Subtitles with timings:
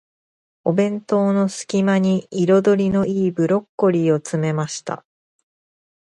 [0.63, 5.05] お弁当の隙間に、彩りの良いブロッコリーを詰めました。